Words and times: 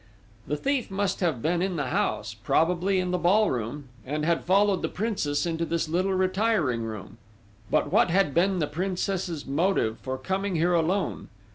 The 0.47 0.57
thief 0.57 0.89
must 0.89 1.19
have 1.19 1.43
been 1.43 1.61
in 1.61 1.75
the 1.75 1.89
house, 1.89 2.33
probably 2.33 2.97
in 2.99 3.11
the 3.11 3.19
ball 3.19 3.51
room, 3.51 3.87
and 4.03 4.25
had 4.25 4.43
followed 4.45 4.81
the 4.81 4.89
Princess 4.89 5.45
into 5.45 5.63
this 5.63 5.87
little 5.87 6.13
retiring 6.15 6.81
room.... 6.81 7.19
But 7.69 7.91
what 7.91 8.09
had 8.09 8.33
been 8.33 8.57
the 8.57 8.65
Princess's 8.65 9.45
motive 9.45 9.99
for 9.99 10.17
coming 10.17 10.55
here 10.55 10.73
alone? 10.73 11.27